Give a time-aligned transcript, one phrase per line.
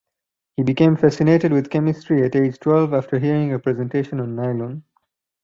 [0.57, 4.81] He became fascinated with chemistry at age twelve, after hearing a presentation on nylon.